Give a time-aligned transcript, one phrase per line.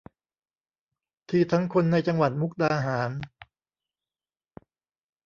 [1.29, 3.11] ที่ทั้งคนในจังหวัดมุกดาหาร